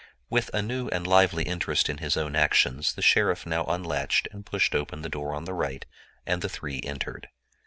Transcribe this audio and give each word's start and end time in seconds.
With 0.31 0.49
a 0.51 0.63
new 0.63 0.87
and 0.87 1.05
lively 1.05 1.43
interest 1.43 1.87
in 1.87 1.99
his 1.99 2.17
own 2.17 2.35
actions 2.35 2.93
the 2.93 3.03
sheriff 3.03 3.45
now 3.45 3.65
unlatched 3.65 4.27
and 4.31 4.43
pushed 4.43 4.73
open 4.73 5.05
a 5.05 5.09
door 5.09 5.35
on 5.35 5.45
the 5.45 5.53
right, 5.53 5.85
and 6.25 6.41
the 6.41 6.49
three 6.49 6.81
entered. 6.83 7.29